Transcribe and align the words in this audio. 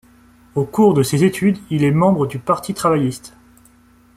Au 0.55 0.65
cours 0.65 0.95
de 0.95 1.03
ses 1.03 1.23
études, 1.25 1.59
il 1.69 1.83
est 1.83 1.91
membre 1.91 2.25
du 2.25 2.39
Parti 2.39 2.73
travailliste. 2.73 3.35